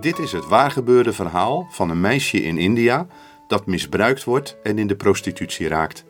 Dit 0.00 0.18
is 0.18 0.32
het 0.32 0.46
waargebeurde 0.46 1.12
verhaal 1.12 1.66
van 1.70 1.90
een 1.90 2.00
meisje 2.00 2.42
in 2.42 2.58
India 2.58 3.06
dat 3.48 3.66
misbruikt 3.66 4.24
wordt 4.24 4.56
en 4.62 4.78
in 4.78 4.86
de 4.86 4.96
prostitutie 4.96 5.68
raakt. 5.68 6.04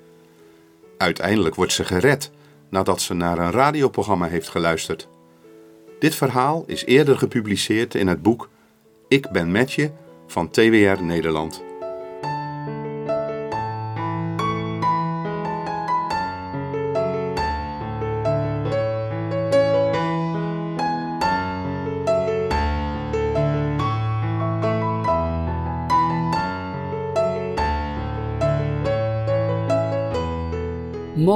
Uiteindelijk 0.98 1.54
wordt 1.54 1.72
ze 1.72 1.84
gered 1.84 2.30
nadat 2.68 3.00
ze 3.00 3.14
naar 3.14 3.38
een 3.38 3.50
radioprogramma 3.50 4.26
heeft 4.26 4.48
geluisterd. 4.48 5.08
Dit 5.98 6.14
verhaal 6.14 6.64
is 6.66 6.84
eerder 6.84 7.18
gepubliceerd 7.18 7.94
in 7.94 8.06
het 8.06 8.22
boek 8.22 8.48
Ik 9.08 9.30
ben 9.30 9.50
met 9.50 9.72
je 9.72 9.90
van 10.26 10.50
TWR 10.50 11.02
Nederland. 11.02 11.69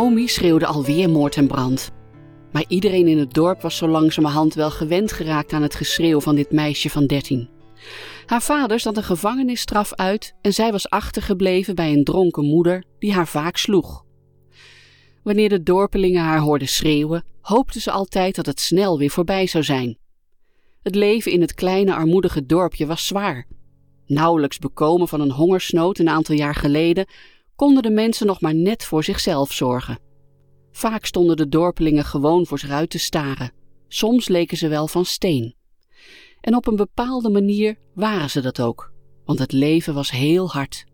Momi 0.04 0.28
schreeuwde 0.28 0.66
alweer 0.66 1.10
moord 1.10 1.36
en 1.36 1.46
brand. 1.46 1.90
Maar 2.52 2.64
iedereen 2.68 3.06
in 3.06 3.18
het 3.18 3.34
dorp 3.34 3.60
was 3.60 3.76
zo 3.76 3.88
langzamerhand 3.88 4.54
wel 4.54 4.70
gewend 4.70 5.12
geraakt 5.12 5.52
aan 5.52 5.62
het 5.62 5.74
geschreeuw 5.74 6.20
van 6.20 6.34
dit 6.34 6.50
meisje 6.50 6.90
van 6.90 7.06
dertien. 7.06 7.48
Haar 8.26 8.42
vader 8.42 8.80
zat 8.80 8.96
een 8.96 9.02
gevangenisstraf 9.02 9.94
uit 9.94 10.34
en 10.42 10.52
zij 10.52 10.72
was 10.72 10.90
achtergebleven 10.90 11.74
bij 11.74 11.92
een 11.92 12.04
dronken 12.04 12.44
moeder 12.44 12.84
die 12.98 13.12
haar 13.12 13.26
vaak 13.26 13.56
sloeg. 13.56 14.04
Wanneer 15.22 15.48
de 15.48 15.62
dorpelingen 15.62 16.22
haar 16.22 16.40
hoorden 16.40 16.68
schreeuwen, 16.68 17.24
hoopten 17.40 17.80
ze 17.80 17.90
altijd 17.90 18.34
dat 18.34 18.46
het 18.46 18.60
snel 18.60 18.98
weer 18.98 19.10
voorbij 19.10 19.46
zou 19.46 19.64
zijn. 19.64 19.98
Het 20.82 20.94
leven 20.94 21.32
in 21.32 21.40
het 21.40 21.54
kleine 21.54 21.94
armoedige 21.94 22.46
dorpje 22.46 22.86
was 22.86 23.06
zwaar. 23.06 23.46
Nauwelijks 24.06 24.58
bekomen 24.58 25.08
van 25.08 25.20
een 25.20 25.30
hongersnood 25.30 25.98
een 25.98 26.08
aantal 26.08 26.34
jaar 26.34 26.54
geleden, 26.54 27.06
konden 27.56 27.82
de 27.82 27.90
mensen 27.90 28.26
nog 28.26 28.40
maar 28.40 28.54
net 28.54 28.84
voor 28.84 29.04
zichzelf 29.04 29.52
zorgen. 29.52 29.98
Vaak 30.72 31.04
stonden 31.04 31.36
de 31.36 31.48
dorpelingen 31.48 32.04
gewoon 32.04 32.46
voor 32.46 32.58
zich 32.58 32.70
uit 32.70 32.90
te 32.90 32.98
staren. 32.98 33.52
Soms 33.88 34.28
leken 34.28 34.56
ze 34.56 34.68
wel 34.68 34.88
van 34.88 35.04
steen. 35.04 35.54
En 36.40 36.56
op 36.56 36.66
een 36.66 36.76
bepaalde 36.76 37.30
manier 37.30 37.78
waren 37.94 38.30
ze 38.30 38.40
dat 38.40 38.60
ook, 38.60 38.92
want 39.24 39.38
het 39.38 39.52
leven 39.52 39.94
was 39.94 40.10
heel 40.10 40.50
hard. 40.50 40.84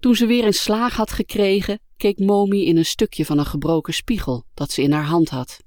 Toen 0.00 0.14
ze 0.14 0.26
weer 0.26 0.44
een 0.44 0.54
slaag 0.54 0.96
had 0.96 1.12
gekregen, 1.12 1.80
keek 1.96 2.18
Momi 2.18 2.66
in 2.66 2.76
een 2.76 2.84
stukje 2.84 3.24
van 3.24 3.38
een 3.38 3.46
gebroken 3.46 3.94
spiegel 3.94 4.44
dat 4.54 4.70
ze 4.70 4.82
in 4.82 4.92
haar 4.92 5.04
hand 5.04 5.28
had. 5.28 5.62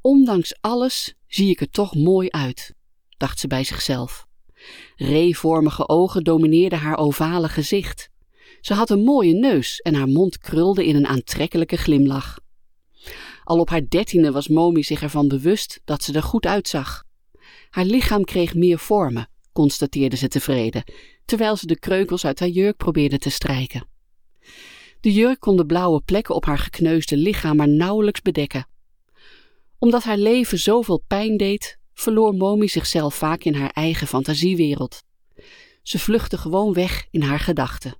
Ondanks 0.00 0.56
alles 0.60 1.14
zie 1.26 1.50
ik 1.50 1.60
er 1.60 1.70
toch 1.70 1.94
mooi 1.94 2.28
uit, 2.30 2.74
dacht 3.16 3.38
ze 3.38 3.46
bij 3.46 3.64
zichzelf. 3.64 4.26
Reevormige 4.96 5.88
ogen 5.88 6.24
domineerden 6.24 6.78
haar 6.78 6.98
ovale 6.98 7.48
gezicht. 7.48 8.10
Ze 8.60 8.74
had 8.74 8.90
een 8.90 9.02
mooie 9.02 9.34
neus 9.34 9.78
en 9.80 9.94
haar 9.94 10.08
mond 10.08 10.38
krulde 10.38 10.86
in 10.86 10.96
een 10.96 11.06
aantrekkelijke 11.06 11.76
glimlach. 11.76 12.38
Al 13.44 13.58
op 13.58 13.68
haar 13.68 13.88
dertiende 13.88 14.32
was 14.32 14.48
Momi 14.48 14.82
zich 14.82 15.02
ervan 15.02 15.28
bewust 15.28 15.80
dat 15.84 16.02
ze 16.02 16.12
er 16.12 16.22
goed 16.22 16.46
uitzag. 16.46 17.04
Haar 17.70 17.84
lichaam 17.84 18.24
kreeg 18.24 18.54
meer 18.54 18.78
vormen, 18.78 19.28
constateerde 19.52 20.16
ze 20.16 20.28
tevreden, 20.28 20.84
terwijl 21.24 21.56
ze 21.56 21.66
de 21.66 21.78
kreukels 21.78 22.26
uit 22.26 22.40
haar 22.40 22.48
jurk 22.48 22.76
probeerde 22.76 23.18
te 23.18 23.30
strijken. 23.30 23.88
De 25.00 25.12
jurk 25.12 25.40
kon 25.40 25.56
de 25.56 25.66
blauwe 25.66 26.00
plekken 26.00 26.34
op 26.34 26.44
haar 26.44 26.58
gekneusde 26.58 27.16
lichaam 27.16 27.56
maar 27.56 27.68
nauwelijks 27.68 28.22
bedekken. 28.22 28.68
Omdat 29.78 30.02
haar 30.02 30.18
leven 30.18 30.58
zoveel 30.58 31.04
pijn 31.06 31.36
deed, 31.36 31.78
verloor 31.94 32.34
Momi 32.34 32.68
zichzelf 32.68 33.14
vaak 33.14 33.44
in 33.44 33.54
haar 33.54 33.70
eigen 33.70 34.06
fantasiewereld. 34.06 35.02
Ze 35.82 35.98
vluchtte 35.98 36.38
gewoon 36.38 36.72
weg 36.72 37.06
in 37.10 37.22
haar 37.22 37.40
gedachten. 37.40 37.96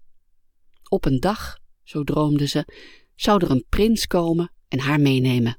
Op 0.89 1.05
een 1.05 1.21
dag, 1.21 1.59
zo 1.83 2.05
droomde 2.05 2.47
ze, 2.47 2.67
zou 3.15 3.45
er 3.45 3.51
een 3.51 3.65
prins 3.69 4.07
komen 4.07 4.53
en 4.69 4.79
haar 4.79 5.01
meenemen. 5.01 5.59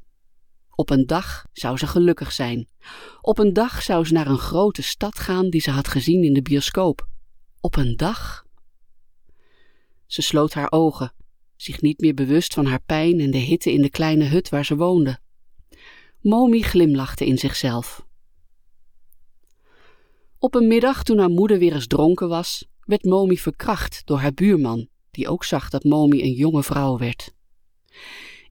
Op 0.75 0.89
een 0.89 1.05
dag 1.05 1.45
zou 1.51 1.77
ze 1.77 1.87
gelukkig 1.87 2.31
zijn. 2.31 2.67
Op 3.21 3.37
een 3.39 3.53
dag 3.53 3.81
zou 3.81 4.05
ze 4.05 4.13
naar 4.13 4.27
een 4.27 4.37
grote 4.37 4.81
stad 4.81 5.19
gaan 5.19 5.49
die 5.49 5.61
ze 5.61 5.71
had 5.71 5.87
gezien 5.87 6.23
in 6.23 6.33
de 6.33 6.41
bioscoop. 6.41 7.07
Op 7.59 7.75
een 7.75 7.95
dag. 7.95 8.45
Ze 10.05 10.21
sloot 10.21 10.53
haar 10.53 10.71
ogen, 10.71 11.13
zich 11.55 11.81
niet 11.81 11.99
meer 11.99 12.13
bewust 12.13 12.53
van 12.53 12.65
haar 12.65 12.81
pijn 12.85 13.19
en 13.19 13.31
de 13.31 13.37
hitte 13.37 13.71
in 13.71 13.81
de 13.81 13.89
kleine 13.89 14.25
hut 14.25 14.49
waar 14.49 14.65
ze 14.65 14.75
woonde. 14.75 15.19
Momi 16.19 16.63
glimlachte 16.63 17.25
in 17.25 17.37
zichzelf. 17.37 18.05
Op 20.45 20.55
een 20.55 20.67
middag 20.67 21.03
toen 21.03 21.17
haar 21.17 21.29
moeder 21.29 21.59
weer 21.59 21.73
eens 21.73 21.87
dronken 21.87 22.29
was, 22.29 22.65
werd 22.79 23.03
Momi 23.03 23.37
verkracht 23.37 24.01
door 24.05 24.17
haar 24.17 24.33
buurman, 24.33 24.87
die 25.11 25.27
ook 25.27 25.43
zag 25.43 25.69
dat 25.69 25.83
Momi 25.83 26.21
een 26.21 26.33
jonge 26.33 26.63
vrouw 26.63 26.97
werd. 26.97 27.33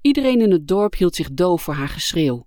Iedereen 0.00 0.40
in 0.40 0.50
het 0.50 0.68
dorp 0.68 0.94
hield 0.94 1.14
zich 1.14 1.30
doof 1.32 1.62
voor 1.62 1.74
haar 1.74 1.88
geschreeuw. 1.88 2.46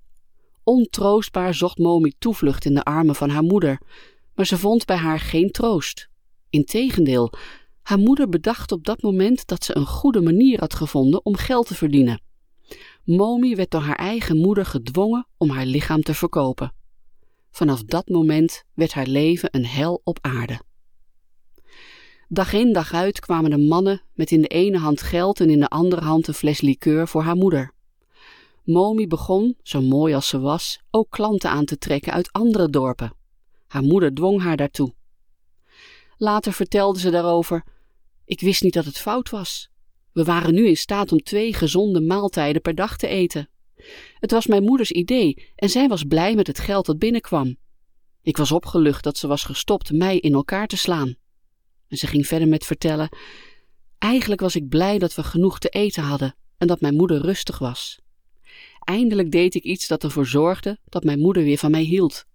Ontroostbaar 0.63 1.53
zocht 1.53 1.77
Momi 1.77 2.13
toevlucht 2.19 2.65
in 2.65 2.73
de 2.73 2.83
armen 2.83 3.15
van 3.15 3.29
haar 3.29 3.43
moeder, 3.43 3.81
maar 4.35 4.45
ze 4.45 4.57
vond 4.57 4.85
bij 4.85 4.97
haar 4.97 5.19
geen 5.19 5.51
troost. 5.51 6.09
Integendeel, 6.49 7.33
haar 7.81 7.99
moeder 7.99 8.29
bedacht 8.29 8.71
op 8.71 8.85
dat 8.85 9.01
moment 9.01 9.47
dat 9.47 9.63
ze 9.63 9.75
een 9.75 9.87
goede 9.87 10.21
manier 10.21 10.59
had 10.59 10.73
gevonden 10.73 11.25
om 11.25 11.35
geld 11.35 11.67
te 11.67 11.75
verdienen. 11.75 12.21
Momi 13.03 13.55
werd 13.55 13.71
door 13.71 13.81
haar 13.81 13.95
eigen 13.95 14.37
moeder 14.37 14.65
gedwongen 14.65 15.27
om 15.37 15.49
haar 15.49 15.65
lichaam 15.65 16.01
te 16.01 16.13
verkopen. 16.13 16.76
Vanaf 17.57 17.83
dat 17.83 18.09
moment 18.09 18.63
werd 18.73 18.93
haar 18.93 19.07
leven 19.07 19.49
een 19.51 19.65
hel 19.65 20.01
op 20.03 20.17
aarde. 20.21 20.59
Dag 22.27 22.53
in 22.53 22.73
dag 22.73 22.93
uit 22.93 23.19
kwamen 23.19 23.49
de 23.49 23.57
mannen 23.57 24.01
met 24.13 24.31
in 24.31 24.41
de 24.41 24.47
ene 24.47 24.77
hand 24.77 25.01
geld 25.01 25.39
en 25.39 25.49
in 25.49 25.59
de 25.59 25.67
andere 25.67 26.01
hand 26.01 26.27
een 26.27 26.33
fles 26.33 26.61
likeur 26.61 27.07
voor 27.07 27.21
haar 27.21 27.35
moeder. 27.35 27.71
Momi 28.63 29.07
begon, 29.07 29.57
zo 29.63 29.81
mooi 29.81 30.13
als 30.13 30.27
ze 30.27 30.39
was, 30.39 30.79
ook 30.91 31.09
klanten 31.09 31.49
aan 31.49 31.65
te 31.65 31.77
trekken 31.77 32.13
uit 32.13 32.31
andere 32.31 32.69
dorpen. 32.69 33.13
Haar 33.67 33.83
moeder 33.83 34.13
dwong 34.13 34.41
haar 34.41 34.57
daartoe. 34.57 34.93
Later 36.17 36.53
vertelde 36.53 36.99
ze 36.99 37.09
daarover: 37.09 37.63
Ik 38.25 38.39
wist 38.39 38.63
niet 38.63 38.73
dat 38.73 38.85
het 38.85 38.97
fout 38.97 39.29
was. 39.29 39.69
We 40.11 40.23
waren 40.23 40.53
nu 40.53 40.67
in 40.67 40.77
staat 40.77 41.11
om 41.11 41.23
twee 41.23 41.53
gezonde 41.53 42.01
maaltijden 42.01 42.61
per 42.61 42.75
dag 42.75 42.97
te 42.97 43.07
eten. 43.07 43.49
Het 44.19 44.31
was 44.31 44.47
mijn 44.47 44.63
moeders 44.63 44.91
idee 44.91 45.51
en 45.55 45.69
zij 45.69 45.87
was 45.87 46.03
blij 46.03 46.35
met 46.35 46.47
het 46.47 46.59
geld 46.59 46.85
dat 46.85 46.99
binnenkwam. 46.99 47.57
Ik 48.21 48.37
was 48.37 48.51
opgelucht 48.51 49.03
dat 49.03 49.17
ze 49.17 49.27
was 49.27 49.43
gestopt 49.43 49.91
mij 49.91 50.17
in 50.17 50.33
elkaar 50.33 50.67
te 50.67 50.77
slaan. 50.77 51.15
En 51.87 51.97
ze 51.97 52.07
ging 52.07 52.27
verder 52.27 52.47
met 52.47 52.65
vertellen: 52.65 53.09
Eigenlijk 53.97 54.41
was 54.41 54.55
ik 54.55 54.67
blij 54.67 54.97
dat 54.97 55.15
we 55.15 55.23
genoeg 55.23 55.59
te 55.59 55.69
eten 55.69 56.03
hadden 56.03 56.35
en 56.57 56.67
dat 56.67 56.81
mijn 56.81 56.95
moeder 56.95 57.21
rustig 57.21 57.59
was. 57.59 57.99
Eindelijk 58.79 59.31
deed 59.31 59.55
ik 59.55 59.63
iets 59.63 59.87
dat 59.87 60.03
ervoor 60.03 60.25
zorgde 60.25 60.79
dat 60.85 61.03
mijn 61.03 61.19
moeder 61.19 61.43
weer 61.43 61.57
van 61.57 61.71
mij 61.71 61.81
hield. 61.81 62.25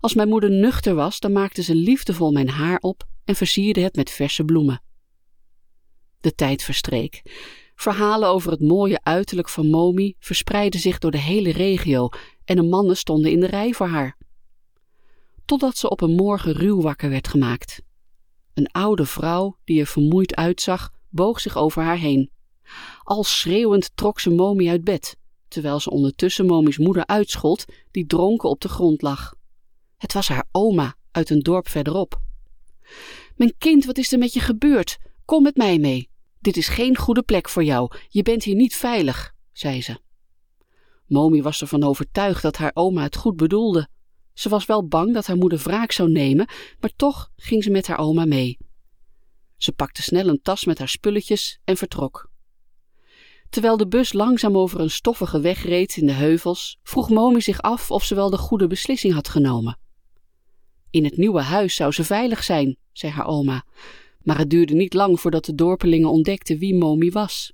Als 0.00 0.14
mijn 0.14 0.28
moeder 0.28 0.50
nuchter 0.50 0.94
was, 0.94 1.20
dan 1.20 1.32
maakte 1.32 1.62
ze 1.62 1.74
liefdevol 1.74 2.32
mijn 2.32 2.48
haar 2.48 2.78
op 2.78 3.08
en 3.24 3.36
versierde 3.36 3.80
het 3.80 3.96
met 3.96 4.10
verse 4.10 4.44
bloemen. 4.44 4.82
De 6.20 6.34
tijd 6.34 6.62
verstreek. 6.62 7.22
Verhalen 7.74 8.28
over 8.28 8.50
het 8.50 8.60
mooie 8.60 9.00
uiterlijk 9.02 9.48
van 9.48 9.70
Momi 9.70 10.14
verspreidden 10.18 10.80
zich 10.80 10.98
door 10.98 11.10
de 11.10 11.18
hele 11.18 11.52
regio 11.52 12.08
en 12.44 12.56
de 12.56 12.62
mannen 12.62 12.96
stonden 12.96 13.30
in 13.30 13.40
de 13.40 13.46
rij 13.46 13.72
voor 13.72 13.86
haar. 13.86 14.16
Totdat 15.44 15.76
ze 15.76 15.90
op 15.90 16.00
een 16.00 16.14
morgen 16.14 16.52
ruw 16.52 16.80
wakker 16.80 17.10
werd 17.10 17.28
gemaakt. 17.28 17.82
Een 18.54 18.72
oude 18.72 19.06
vrouw, 19.06 19.56
die 19.64 19.80
er 19.80 19.86
vermoeid 19.86 20.34
uitzag, 20.34 20.90
boog 21.08 21.40
zich 21.40 21.56
over 21.56 21.82
haar 21.82 21.98
heen. 21.98 22.30
Al 23.02 23.24
schreeuwend 23.24 23.90
trok 23.94 24.20
ze 24.20 24.30
Momi 24.30 24.68
uit 24.68 24.84
bed, 24.84 25.16
terwijl 25.48 25.80
ze 25.80 25.90
ondertussen 25.90 26.46
Momi's 26.46 26.78
moeder 26.78 27.06
uitschold, 27.06 27.64
die 27.90 28.06
dronken 28.06 28.48
op 28.48 28.60
de 28.60 28.68
grond 28.68 29.02
lag. 29.02 29.34
Het 29.96 30.12
was 30.12 30.28
haar 30.28 30.46
oma 30.52 30.96
uit 31.10 31.30
een 31.30 31.40
dorp 31.40 31.68
verderop. 31.68 32.20
Mijn 33.36 33.54
kind, 33.58 33.84
wat 33.84 33.98
is 33.98 34.12
er 34.12 34.18
met 34.18 34.32
je 34.32 34.40
gebeurd? 34.40 34.98
Kom 35.24 35.42
met 35.42 35.56
mij 35.56 35.78
mee. 35.78 36.10
Dit 36.44 36.56
is 36.56 36.68
geen 36.68 36.96
goede 36.96 37.22
plek 37.22 37.48
voor 37.48 37.64
jou. 37.64 37.90
Je 38.08 38.22
bent 38.22 38.44
hier 38.44 38.54
niet 38.54 38.76
veilig, 38.76 39.34
zei 39.52 39.82
ze. 39.82 39.98
Momi 41.06 41.42
was 41.42 41.60
ervan 41.60 41.82
overtuigd 41.82 42.42
dat 42.42 42.56
haar 42.56 42.70
oma 42.74 43.02
het 43.02 43.16
goed 43.16 43.36
bedoelde. 43.36 43.88
Ze 44.32 44.48
was 44.48 44.66
wel 44.66 44.86
bang 44.86 45.14
dat 45.14 45.26
haar 45.26 45.36
moeder 45.36 45.58
wraak 45.58 45.92
zou 45.92 46.10
nemen, 46.10 46.48
maar 46.80 46.90
toch 46.96 47.30
ging 47.36 47.62
ze 47.62 47.70
met 47.70 47.86
haar 47.86 47.98
oma 47.98 48.24
mee. 48.24 48.58
Ze 49.56 49.72
pakte 49.72 50.02
snel 50.02 50.28
een 50.28 50.42
tas 50.42 50.64
met 50.64 50.78
haar 50.78 50.88
spulletjes 50.88 51.60
en 51.64 51.76
vertrok. 51.76 52.30
Terwijl 53.50 53.76
de 53.76 53.88
bus 53.88 54.12
langzaam 54.12 54.58
over 54.58 54.80
een 54.80 54.90
stoffige 54.90 55.40
weg 55.40 55.64
reed 55.64 55.96
in 55.96 56.06
de 56.06 56.12
heuvels, 56.12 56.78
vroeg 56.82 57.08
Momi 57.08 57.40
zich 57.40 57.62
af 57.62 57.90
of 57.90 58.04
ze 58.04 58.14
wel 58.14 58.30
de 58.30 58.38
goede 58.38 58.66
beslissing 58.66 59.14
had 59.14 59.28
genomen. 59.28 59.78
In 60.90 61.04
het 61.04 61.16
nieuwe 61.16 61.42
huis 61.42 61.74
zou 61.74 61.92
ze 61.92 62.04
veilig 62.04 62.44
zijn, 62.44 62.76
zei 62.92 63.12
haar 63.12 63.26
oma, 63.26 63.64
maar 64.24 64.38
het 64.38 64.50
duurde 64.50 64.74
niet 64.74 64.94
lang 64.94 65.20
voordat 65.20 65.44
de 65.44 65.54
dorpelingen 65.54 66.10
ontdekten 66.10 66.58
wie 66.58 66.74
Momi 66.74 67.10
was. 67.10 67.52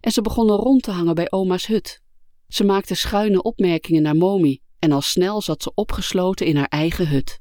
En 0.00 0.12
ze 0.12 0.22
begonnen 0.22 0.56
rond 0.56 0.82
te 0.82 0.90
hangen 0.90 1.14
bij 1.14 1.30
oma's 1.30 1.66
hut. 1.66 2.02
Ze 2.48 2.64
maakten 2.64 2.96
schuine 2.96 3.42
opmerkingen 3.42 4.02
naar 4.02 4.16
Momi 4.16 4.60
en 4.78 4.92
al 4.92 5.00
snel 5.00 5.40
zat 5.40 5.62
ze 5.62 5.72
opgesloten 5.74 6.46
in 6.46 6.56
haar 6.56 6.68
eigen 6.68 7.08
hut. 7.08 7.40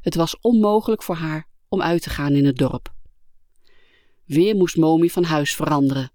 Het 0.00 0.14
was 0.14 0.40
onmogelijk 0.40 1.02
voor 1.02 1.14
haar 1.14 1.48
om 1.68 1.82
uit 1.82 2.02
te 2.02 2.10
gaan 2.10 2.34
in 2.34 2.44
het 2.44 2.56
dorp. 2.56 2.94
Weer 4.24 4.56
moest 4.56 4.76
Momi 4.76 5.10
van 5.10 5.24
huis 5.24 5.54
veranderen. 5.54 6.12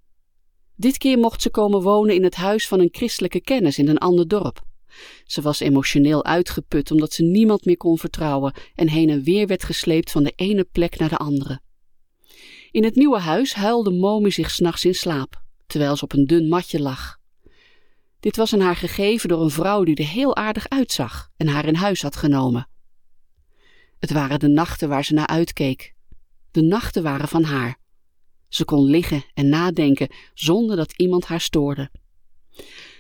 Dit 0.75 0.97
keer 0.97 1.17
mocht 1.17 1.41
ze 1.41 1.49
komen 1.49 1.81
wonen 1.81 2.15
in 2.15 2.23
het 2.23 2.35
huis 2.35 2.67
van 2.67 2.79
een 2.79 2.89
christelijke 2.91 3.41
kennis 3.41 3.77
in 3.77 3.87
een 3.87 3.97
ander 3.97 4.27
dorp. 4.27 4.65
Ze 5.25 5.41
was 5.41 5.59
emotioneel 5.59 6.25
uitgeput 6.25 6.91
omdat 6.91 7.13
ze 7.13 7.23
niemand 7.23 7.65
meer 7.65 7.77
kon 7.77 7.97
vertrouwen 7.97 8.53
en 8.75 8.89
heen 8.89 9.09
en 9.09 9.23
weer 9.23 9.47
werd 9.47 9.63
gesleept 9.63 10.11
van 10.11 10.23
de 10.23 10.33
ene 10.35 10.63
plek 10.63 10.97
naar 10.97 11.09
de 11.09 11.17
andere. 11.17 11.61
In 12.77 12.83
het 12.83 12.95
nieuwe 12.95 13.19
huis 13.19 13.53
huilde 13.53 13.91
Momi 13.91 14.31
zich 14.31 14.51
s'nachts 14.51 14.85
in 14.85 14.95
slaap, 14.95 15.41
terwijl 15.67 15.95
ze 15.95 16.03
op 16.03 16.13
een 16.13 16.25
dun 16.25 16.47
matje 16.47 16.79
lag. 16.79 17.19
Dit 18.19 18.35
was 18.35 18.53
aan 18.53 18.59
haar 18.59 18.75
gegeven 18.75 19.29
door 19.29 19.41
een 19.41 19.49
vrouw 19.49 19.83
die 19.83 19.95
er 19.95 20.07
heel 20.07 20.35
aardig 20.35 20.69
uitzag 20.69 21.29
en 21.37 21.47
haar 21.47 21.65
in 21.65 21.75
huis 21.75 22.01
had 22.01 22.15
genomen. 22.15 22.69
Het 23.99 24.11
waren 24.11 24.39
de 24.39 24.47
nachten 24.47 24.89
waar 24.89 25.05
ze 25.05 25.13
naar 25.13 25.27
uitkeek. 25.27 25.93
De 26.51 26.61
nachten 26.61 27.03
waren 27.03 27.27
van 27.27 27.43
haar. 27.43 27.77
Ze 28.47 28.65
kon 28.65 28.83
liggen 28.83 29.23
en 29.33 29.49
nadenken 29.49 30.09
zonder 30.33 30.75
dat 30.75 30.93
iemand 30.97 31.25
haar 31.25 31.41
stoorde. 31.41 31.91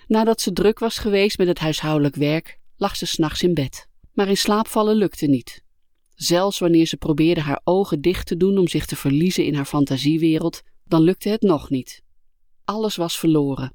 Nadat 0.07 0.41
ze 0.41 0.53
druk 0.53 0.79
was 0.79 0.97
geweest 0.97 1.37
met 1.37 1.47
het 1.47 1.59
huishoudelijk 1.59 2.15
werk, 2.15 2.59
lag 2.77 2.95
ze 2.95 3.05
s'nachts 3.05 3.43
in 3.43 3.53
bed. 3.53 3.87
Maar 4.13 4.27
in 4.27 4.37
slaap 4.37 4.67
vallen 4.67 4.95
lukte 4.95 5.25
niet. 5.25 5.65
Zelfs 6.17 6.59
wanneer 6.59 6.85
ze 6.85 6.97
probeerde 6.97 7.41
haar 7.41 7.61
ogen 7.63 8.01
dicht 8.01 8.27
te 8.27 8.37
doen 8.37 8.57
om 8.57 8.67
zich 8.67 8.85
te 8.85 8.95
verliezen 8.95 9.45
in 9.45 9.55
haar 9.55 9.65
fantasiewereld, 9.65 10.61
dan 10.83 11.01
lukte 11.01 11.29
het 11.29 11.41
nog 11.41 11.69
niet. 11.69 12.03
Alles 12.65 12.95
was 12.95 13.19
verloren. 13.19 13.73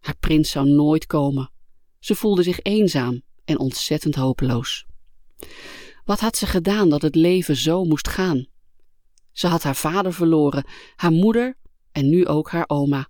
Haar 0.00 0.16
prins 0.20 0.50
zou 0.50 0.68
nooit 0.68 1.06
komen. 1.06 1.50
Ze 1.98 2.14
voelde 2.14 2.42
zich 2.42 2.60
eenzaam 2.62 3.22
en 3.44 3.58
ontzettend 3.58 4.14
hopeloos. 4.14 4.86
Wat 6.04 6.20
had 6.20 6.36
ze 6.36 6.46
gedaan 6.46 6.88
dat 6.88 7.02
het 7.02 7.14
leven 7.14 7.56
zo 7.56 7.84
moest 7.84 8.08
gaan? 8.08 8.46
Ze 9.32 9.46
had 9.46 9.62
haar 9.62 9.76
vader 9.76 10.12
verloren, 10.12 10.64
haar 10.96 11.12
moeder 11.12 11.56
en 11.92 12.08
nu 12.08 12.26
ook 12.26 12.50
haar 12.50 12.64
oma. 12.66 13.08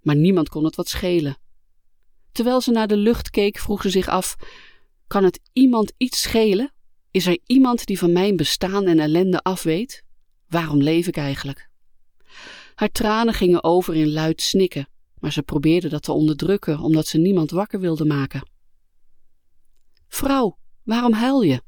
Maar 0.00 0.16
niemand 0.16 0.48
kon 0.48 0.64
het 0.64 0.76
wat 0.76 0.88
schelen. 0.88 1.38
Terwijl 2.32 2.60
ze 2.60 2.70
naar 2.70 2.88
de 2.88 2.96
lucht 2.96 3.30
keek, 3.30 3.58
vroeg 3.58 3.82
ze 3.82 3.90
zich 3.90 4.08
af: 4.08 4.36
kan 5.06 5.24
het 5.24 5.40
iemand 5.52 5.92
iets 5.96 6.22
schelen? 6.22 6.72
Is 7.10 7.26
er 7.26 7.38
iemand 7.46 7.86
die 7.86 7.98
van 7.98 8.12
mijn 8.12 8.36
bestaan 8.36 8.86
en 8.86 8.98
ellende 8.98 9.42
afweet? 9.42 10.02
Waarom 10.48 10.82
leef 10.82 11.06
ik 11.06 11.16
eigenlijk? 11.16 11.70
Haar 12.74 12.90
tranen 12.90 13.34
gingen 13.34 13.64
over 13.64 13.94
in 13.94 14.12
luid 14.12 14.42
snikken, 14.42 14.88
maar 15.18 15.32
ze 15.32 15.42
probeerde 15.42 15.88
dat 15.88 16.02
te 16.02 16.12
onderdrukken 16.12 16.78
omdat 16.78 17.06
ze 17.06 17.18
niemand 17.18 17.50
wakker 17.50 17.80
wilde 17.80 18.04
maken. 18.04 18.48
Vrouw, 20.08 20.58
waarom 20.82 21.12
huil 21.12 21.42
je? 21.42 21.62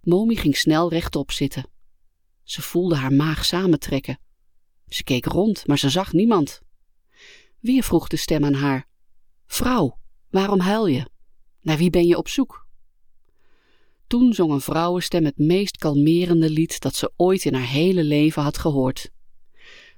Momi 0.00 0.36
ging 0.36 0.56
snel 0.56 0.90
rechtop 0.90 1.30
zitten. 1.30 1.70
Ze 2.42 2.62
voelde 2.62 2.96
haar 2.96 3.12
maag 3.12 3.44
samentrekken. 3.44 4.18
Ze 4.88 5.02
keek 5.02 5.24
rond, 5.24 5.66
maar 5.66 5.78
ze 5.78 5.90
zag 5.90 6.12
niemand. 6.12 6.60
Weer 7.60 7.82
vroeg 7.82 8.08
de 8.08 8.16
stem 8.16 8.44
aan 8.44 8.54
haar: 8.54 8.88
Vrouw, 9.46 9.98
waarom 10.30 10.60
huil 10.60 10.86
je? 10.86 11.10
Naar 11.60 11.76
wie 11.76 11.90
ben 11.90 12.06
je 12.06 12.16
op 12.16 12.28
zoek? 12.28 12.65
Toen 14.06 14.32
zong 14.32 14.52
een 14.52 14.60
vrouwenstem 14.60 15.24
het 15.24 15.38
meest 15.38 15.76
kalmerende 15.76 16.50
lied 16.50 16.80
dat 16.80 16.94
ze 16.94 17.12
ooit 17.16 17.44
in 17.44 17.54
haar 17.54 17.68
hele 17.68 18.04
leven 18.04 18.42
had 18.42 18.58
gehoord. 18.58 19.10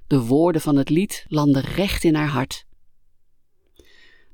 De 0.07 0.21
woorden 0.21 0.61
van 0.61 0.75
het 0.75 0.89
lied 0.89 1.25
landden 1.27 1.61
recht 1.61 2.03
in 2.03 2.15
haar 2.15 2.27
hart. 2.27 2.65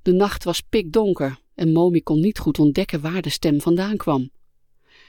De 0.02 0.12
nacht 0.12 0.44
was 0.44 0.62
pikdonker 0.62 1.40
en 1.56 1.72
Momi 1.72 2.02
kon 2.02 2.20
niet 2.20 2.40
goed 2.40 2.60
ontdekken 2.60 3.02
waar 3.02 3.22
de 3.22 3.30
stem 3.30 3.62
vandaan 3.62 3.98
kwam. 3.98 4.30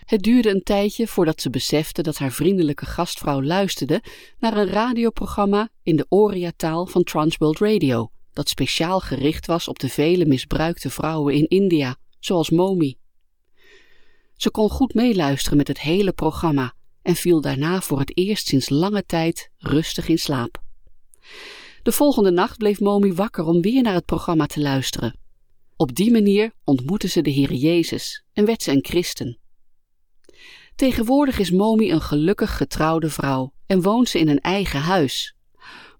Het 0.04 0.22
duurde 0.22 0.50
een 0.50 0.62
tijdje 0.62 1.06
voordat 1.06 1.40
ze 1.40 1.50
besefte 1.50 2.02
dat 2.02 2.18
haar 2.18 2.32
vriendelijke 2.32 2.86
gastvrouw 2.86 3.42
luisterde 3.42 4.02
naar 4.38 4.56
een 4.56 4.66
radioprogramma 4.66 5.68
in 5.82 5.96
de 5.96 6.06
Oria-taal 6.08 6.86
van 6.86 7.02
Transworld 7.02 7.58
Radio, 7.58 8.10
dat 8.32 8.48
speciaal 8.48 9.00
gericht 9.00 9.46
was 9.46 9.68
op 9.68 9.78
de 9.78 9.88
vele 9.88 10.26
misbruikte 10.26 10.90
vrouwen 10.90 11.34
in 11.34 11.48
India, 11.48 11.96
zoals 12.18 12.50
Momi. 12.50 12.96
Ze 14.36 14.50
kon 14.50 14.70
goed 14.70 14.94
meeluisteren 14.94 15.56
met 15.56 15.68
het 15.68 15.80
hele 15.80 16.12
programma 16.12 16.74
en 17.02 17.14
viel 17.14 17.40
daarna 17.40 17.80
voor 17.80 17.98
het 17.98 18.16
eerst 18.16 18.46
sinds 18.46 18.68
lange 18.68 19.06
tijd 19.06 19.50
rustig 19.58 20.08
in 20.08 20.18
slaap. 20.18 20.62
De 21.82 21.92
volgende 21.92 22.30
nacht 22.30 22.58
bleef 22.58 22.80
Momi 22.80 23.12
wakker 23.12 23.44
om 23.44 23.60
weer 23.60 23.82
naar 23.82 23.94
het 23.94 24.04
programma 24.04 24.46
te 24.46 24.60
luisteren. 24.60 25.18
Op 25.76 25.94
die 25.94 26.10
manier 26.10 26.52
ontmoette 26.64 27.08
ze 27.08 27.22
de 27.22 27.30
Heer 27.30 27.52
Jezus 27.52 28.24
en 28.32 28.44
werd 28.44 28.62
ze 28.62 28.70
een 28.70 28.84
christen. 28.84 29.38
Tegenwoordig 30.76 31.38
is 31.38 31.50
Momi 31.50 31.92
een 31.92 32.00
gelukkig 32.00 32.56
getrouwde 32.56 33.10
vrouw 33.10 33.52
en 33.66 33.82
woont 33.82 34.08
ze 34.08 34.18
in 34.18 34.28
een 34.28 34.40
eigen 34.40 34.80
huis. 34.80 35.36